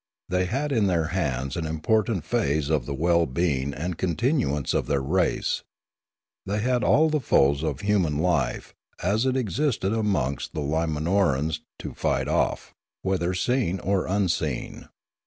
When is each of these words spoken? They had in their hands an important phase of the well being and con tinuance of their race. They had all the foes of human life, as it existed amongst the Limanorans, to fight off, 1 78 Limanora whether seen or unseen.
They 0.29 0.45
had 0.45 0.71
in 0.71 0.87
their 0.87 1.09
hands 1.13 1.55
an 1.55 1.67
important 1.67 2.23
phase 2.25 2.71
of 2.71 2.87
the 2.87 2.93
well 2.95 3.27
being 3.27 3.71
and 3.71 3.99
con 3.99 4.15
tinuance 4.15 4.73
of 4.73 4.87
their 4.87 4.99
race. 4.99 5.61
They 6.43 6.59
had 6.59 6.83
all 6.83 7.11
the 7.11 7.19
foes 7.19 7.61
of 7.61 7.81
human 7.81 8.17
life, 8.17 8.73
as 9.03 9.27
it 9.27 9.37
existed 9.37 9.93
amongst 9.93 10.55
the 10.55 10.61
Limanorans, 10.61 11.59
to 11.77 11.93
fight 11.93 12.27
off, 12.27 12.73
1 13.03 13.17
78 13.19 13.19
Limanora 13.19 13.19
whether 13.27 13.33
seen 13.35 13.79
or 13.81 14.07
unseen. 14.07 14.87